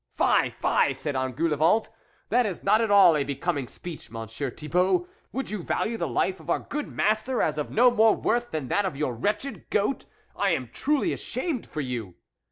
[0.17, 1.89] "Fie, fie!" said Engoulevent,"
[2.31, 6.39] that is not at all a becoming speech, Monsieur Thibault," would you value the life
[6.39, 10.05] of our good master as of no more worth than that of your wretched goat?
[10.35, 12.15] I am truly ashamed for you."